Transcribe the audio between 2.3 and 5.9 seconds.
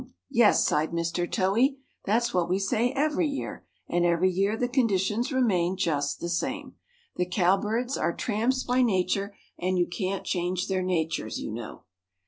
what we say every year, and every year the conditions remain